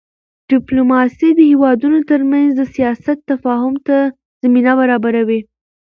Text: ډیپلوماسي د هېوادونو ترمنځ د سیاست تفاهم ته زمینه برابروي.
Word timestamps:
ډیپلوماسي 0.51 1.29
د 1.35 1.39
هېوادونو 1.51 1.99
ترمنځ 2.09 2.49
د 2.55 2.61
سیاست 2.75 3.17
تفاهم 3.31 3.75
ته 3.87 3.97
زمینه 4.43 4.71
برابروي. 4.79 5.41